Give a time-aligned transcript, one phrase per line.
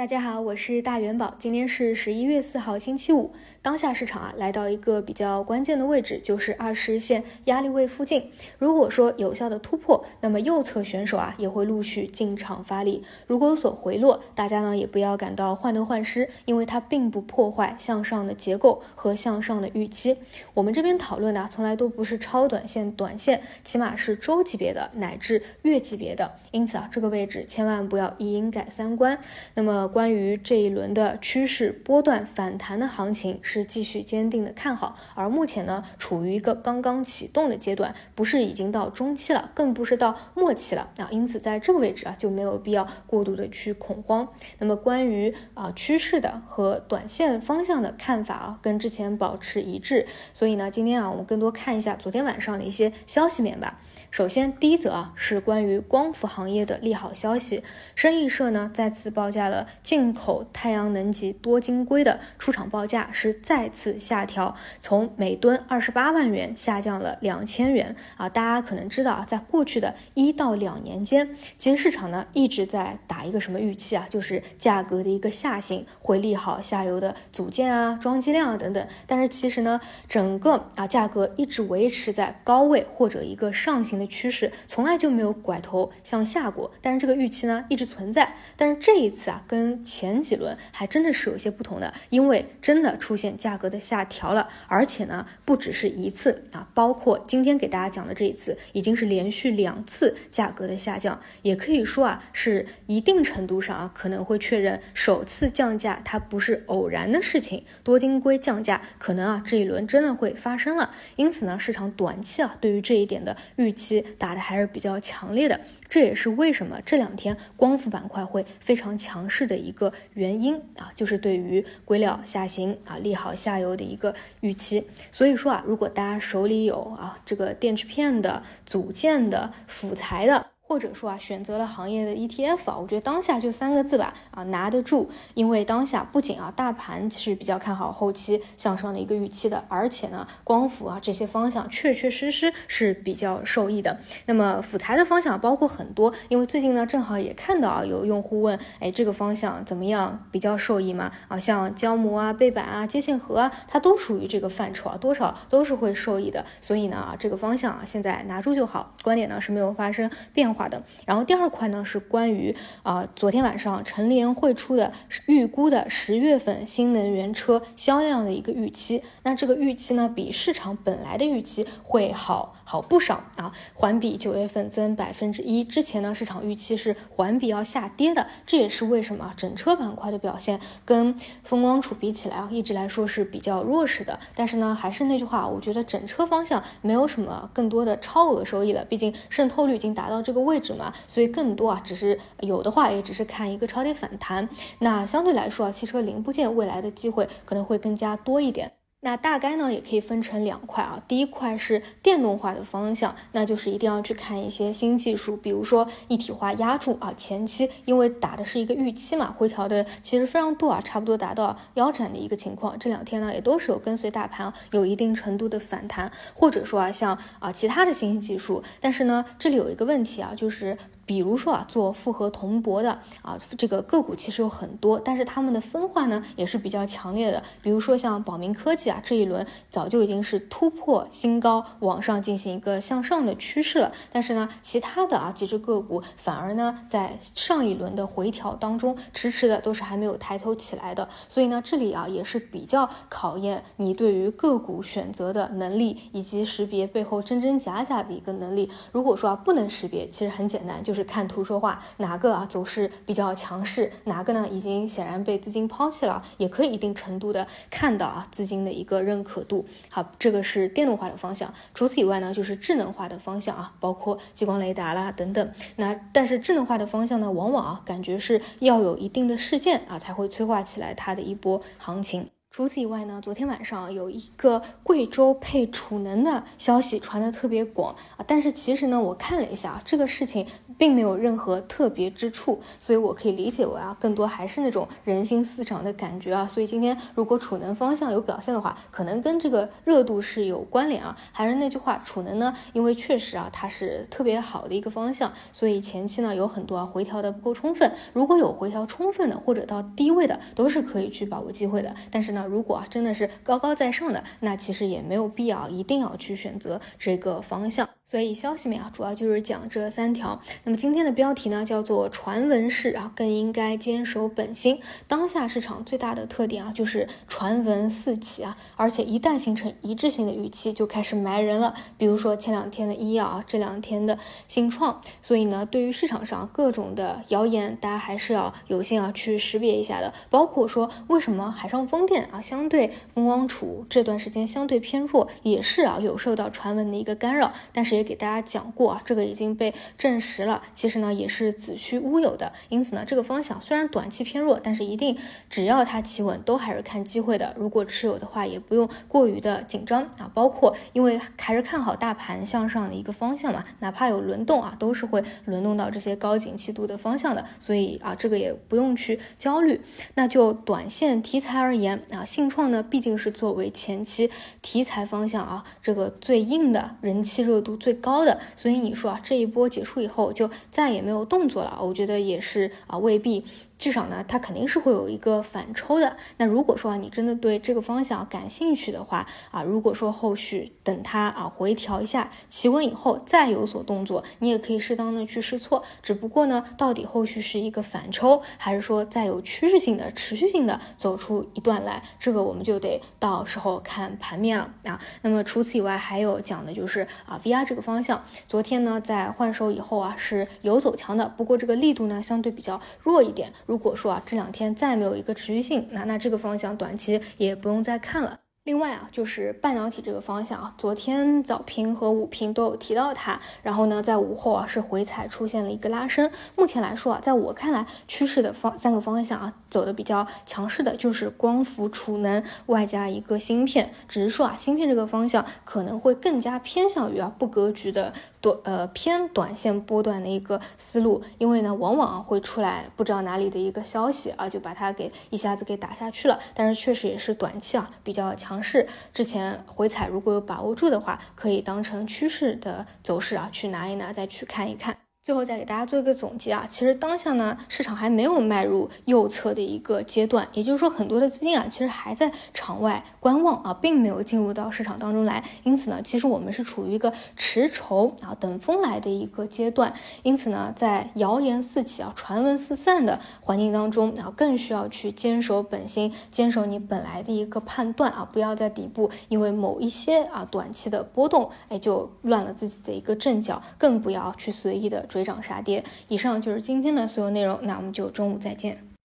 [0.00, 3.32] 大家好，我是大元宝，今天是十一月四号，星期五。
[3.62, 8.30] 当下市场啊，来到一个比较关键的位置，就是二十日线压力位附近。
[8.56, 13.02] 如果说有效的突破，那么右侧选手啊也会陆续进场发力。
[13.26, 20.16] 如果有所回落，大家呢也不要感到患得患失，因为它并不破坏向上的结构和向上的预期。
[20.54, 26.32] 我们这边讨论的从来都不是超短线、短线，起码是周级别的乃至月级别的。
[26.52, 29.18] 因此啊，这个位置千万不要一阴改三观。
[29.52, 33.38] 那么关于这一轮的趋势波段反弹的行情。
[33.42, 44.28] 是继续坚定的看好，而目前呢，处于一个刚刚启动的阶段，不是已经到中期了，更不是到末期了啊，因此在这个位置啊，就没有必要过度的去恐慌。
[44.58, 50.06] 那么关于啊趋势的和短线方向的看法啊，跟之前保持一致。
[50.32, 53.80] 所以呢，今天啊，我们更多看一下昨天晚上的一些消息面吧。
[54.10, 57.62] 首先，第一则啊，是关于光伏行业的利好消息，
[57.94, 63.40] 深意社呢再次报价了进口太阳能级多晶硅的出厂报价是。
[63.42, 68.28] 再次下调，从每吨二十八万元下降了两千元啊！
[68.28, 78.86] 大家可能知道啊，在过去的一到两年间，其实市场呢一直在打一个什么预期啊，就是价格的一个下行会利好下游的组件啊、装机量啊等等。
[79.06, 86.70] 但是其实呢，整个啊价格一直维持在高位或者一个上行的趋势，从来就没有拐头向下过。
[86.80, 88.36] 但是这个预期呢一直存在。
[88.56, 93.30] 但是这一次啊，跟跟前几轮还真的是有些不同的，因为真的出现。
[93.36, 123.34] 价格的下调了，而且呢，不只是一次啊，包括今天给大家讲的这一次，已经是连续两次价格的下降，也可以说啊，是一定程度上啊，可能会确认首次降价它不是偶然的事情，多晶硅降价可能啊这一轮真的会发生了，因此呢，市场短期啊对于这一点的预期打的还是比较强烈的，这也是为什么这两天光伏板块会非常强势的一个原因啊，就是对于硅料下行啊利好。
[123.40, 130.46] 下游的一个预期，所以说啊，如果大家手里有啊这个电池片的、组件的、辅材的。
[130.70, 135.10] 或者说啊，选择了行业的 ETF 啊，我觉得当下就三个字吧，啊，拿得住。
[135.34, 143.98] 因为当下不仅啊，大盘是比较看好后期向上的一个预期的，而且呢，光伏啊这些方向确确实实是比较受益的。
[144.26, 151.10] 那么辅材的方向包括很多，因为最近呢，正好也看到啊，有用户问，哎，这个方向怎么样，比较受益吗？
[151.26, 156.44] 啊，像胶膜啊、背板啊、接线盒啊，它都属于这个范畴啊，多少都是会受益的。
[156.60, 160.59] 所以呢，这个方向啊，现在拿住就好，观点呢是没有发生变化。
[160.68, 164.92] 的，然后第二块呢是关于啊，昨天晚上陈联会出的
[165.26, 190.49] 预估的十月份新能源车销量的一个预期，那这个预期呢比市场本来的预期会好好不少啊，环比九月份增百分之一，之前呢市场预期是环比要下跌的，这也是为什么整车板块的表现跟风光储比起来啊，一直来说是比较弱势的，但是呢还是那句话，我觉得整车方向没有什么更多的超额收益了，毕竟渗透率已经达到这个位。
[190.50, 194.48] 位置嘛，所以更多啊，只是有的话，也只是看一个超跌反弹。
[194.80, 198.72] 那相对来说啊，汽车零部件未来的机会可能会更加多一点。
[199.02, 201.02] 那大概呢，也可以分成两块啊。
[201.08, 207.10] 第一块是电动化的方向，那就是一定要去看一些新技术，比如说一体化压铸啊。
[207.16, 212.78] 前期因为打的是一个预期嘛，回调的其实非常多啊，差不多达到腰斩的一个情况。
[212.78, 218.62] 这两天呢，也都是有跟随大盘有一定程度的反弹，或者说啊，像啊其他的新兴技术。
[218.80, 220.76] 但是呢，这里有一个问题啊，就是。
[221.06, 227.42] 比如说啊，做复合铜箔的啊，这个个股其实有很多，但是他们的分化呢也是比较强烈的。
[227.60, 233.90] 比如说像宝明科技啊，这一轮早就已经是突破新高，往上进行一个向上的趋势了。
[234.12, 241.08] 但是呢，其他的啊几只个股反而呢在上一轮的回调当中，迟迟的都是还没有抬头起来的。
[241.26, 248.70] 所以呢，这里啊也是比较考验你对于个股选择的能力，以及识别背后真真假假的一个能力。
[248.92, 250.99] 如果说啊不能识别，其实很简单，就是。
[251.04, 259.64] 看图说话，哪个啊走势比较强势，哪个呢已经显然被资金抛弃了，也可以一定程度的看到啊资金的一个认可度。
[259.88, 261.52] 好，这个是电动化的方向。
[261.74, 265.52] 除此以外呢，就是智能化的方向啊，包括激光雷达啦等等。
[265.76, 272.26] 那但是智能化的方向呢，往往啊感觉是要有一定的事件啊才会催化起来它的一波行情。
[272.50, 280.44] 除此以外呢，昨天晚上有一个贵州配储能的消息传得特别广啊，但是其实呢，我看了一下这个事情
[280.76, 286.44] 并没有任何特别之处，所以我可以理解为啊，更多还是那种人心思涨的感觉啊。
[286.44, 291.16] 所以今天如果储能方向有表现的话，可能跟这个热度是有关联啊。
[291.30, 301.94] 还是那句话，储能呢，因为确实啊，它是特别好的一个方向，所以前期呢有很多啊回调的不够充分，如果有回调充分的或者到低位的，都是可以去把握机会的。
[302.10, 302.39] 但是呢。
[302.46, 307.88] 如果真的是高高在上的，那其实也没有必要一定要去选择这个方向。
[308.10, 310.40] 所以消息面啊，主要就是讲这三条。
[310.64, 314.80] 那么今天的标题呢，叫做传闻式啊，更应该坚守本心。
[315.06, 321.72] 当下市场最大的特点啊，就是传闻四起啊，而且一旦形成一致性的预期，就开始埋人了。
[321.96, 324.18] 比如说前两天的医药啊，这两天的
[324.48, 325.00] 新创。
[325.22, 330.12] 所以呢，对于市场上各种的谣言，大家还是要有心啊去识别一下的。
[330.28, 337.99] 包括说为什么海上风电啊，相对风光储这段时间相对偏弱，也是啊有受到传闻的一个干扰，但是。
[338.00, 340.62] 也给大家讲过啊，这个已经被证实了。
[340.72, 342.50] 其实呢，也是子虚乌有的。
[342.70, 345.16] 因此呢，这个方向虽然短期偏弱，但是一定
[345.50, 347.54] 只要它企稳，都还是看机会的。
[347.58, 350.30] 如果持有的话，也不用过于的紧张啊。
[350.32, 357.44] 包括因为还是看好大盘向上的一个方向嘛，哪怕有轮动啊，都是会轮动到这些高景气度的方向的。
[357.58, 359.80] 所以啊，这个也不用去焦虑。
[360.14, 364.30] 那就短线题材而言啊，信创呢，毕竟是作为前期
[364.62, 367.96] 题材方向啊，这个最硬的人气热度最。
[368.00, 373.44] 高的，所以你说啊，这一波结束以后就再也没有动作了，我觉得也是啊，未必。
[373.80, 376.14] 至少呢，它肯定是会有一个反抽的。
[376.36, 385.82] 那如果说啊，你真的对这个方向感兴趣的话啊，如果说后续等它啊回调一下，企稳以后再有所动作，你也可以适当的去试错。
[386.02, 395.00] 只不过呢，到底后续是一个反抽，还是说再有趋势性的、持续性的走出一段来，这个我们就得到时候看盘面了啊。
[395.22, 403.50] 那么除此以外，还有讲的就是啊，VR 这个方向，昨天呢在换手以后啊是有走强的，不过这个力度呢相对比较弱一点。
[403.70, 408.40] 如果说啊，这两天再没有一个持续性，那那这个方向短期也不用再看了。
[408.64, 416.30] 另外啊，就是半导体这个方向啊，昨天早评和午评都有提到它，然后呢，在午后啊是回踩出现了一个拉升。
[416.56, 423.94] 目前来说啊，在我看来，趋势的方三个方向啊，走的比较强势的就是光伏、储能外加一个芯片。
[424.06, 436.38] 只是说啊，芯片这个方向可能会更加偏向于啊不格局的短呃偏短线波段的一个思路，因为呢，往往会出来不知道哪里的一个消息啊，就把它给一下子给打下去了。
[436.54, 438.49] 但是确实也是短期啊比较强。
[438.50, 444.99] 尝试之前回踩，如果有把握住的话，可以当成趋势的走势啊，去拿一拿，再去看一看。
[445.22, 455.44] 最后再给大家做一个总结啊，其实当下呢，市场还没有迈入右侧的一个阶段，也就是说，很多的资金啊，其实还在场外观望啊，并没有进入到市场当中来。
[455.62, 459.92] 因此呢，其实我们是处于一个持筹啊，等风来的一个阶段。
[460.22, 475.06] 因此呢，在谣言四起啊，传闻四散的环境当中啊，更需要去坚守本心，坚守你本来的一个判断啊，不要在底部因为某一些啊短期的波动，哎，就乱了自己的一个阵脚，更不要去随意的。
[475.10, 475.84] 追涨杀跌。
[476.08, 478.89] 以上就是今天的所有内容，那我们就中午再见。